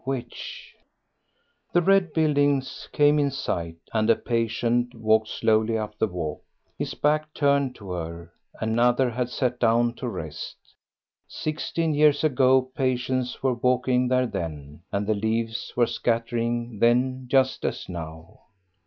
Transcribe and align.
Which? 0.03 0.73
The 1.73 1.81
red 1.83 2.11
building 2.11 2.63
came 2.91 3.19
in 3.19 3.29
sight, 3.29 3.75
and 3.93 4.09
a 4.09 4.15
patient 4.15 4.95
walked 4.95 5.27
slowly 5.27 5.77
up 5.77 5.95
the 5.99 6.07
walk, 6.07 6.41
his 6.75 6.95
back 6.95 7.31
turned 7.35 7.75
to 7.75 7.91
her; 7.91 8.33
another 8.59 9.11
had 9.11 9.29
sat 9.29 9.59
down 9.59 9.93
to 9.97 10.09
rest. 10.09 10.57
Sixteen 11.27 11.93
years 11.93 12.23
ago 12.23 12.63
patients 12.75 13.43
were 13.43 13.53
walking 13.53 14.07
there 14.07 14.25
then, 14.25 14.81
and 14.91 15.05
the 15.05 15.13
leaves 15.13 15.71
were 15.75 15.85
scattering 15.85 16.79
then 16.79 17.25
just 17.27 17.63
as 17.63 17.87
now.... 17.87 18.39